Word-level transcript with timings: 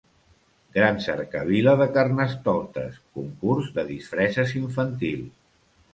Gran 0.77 0.95
cercavila 1.07 1.75
de 1.83 1.87
carnestoltes, 1.99 2.97
concurs 3.19 3.69
de 3.79 3.87
disfresses 3.93 4.59
infantil. 4.65 5.25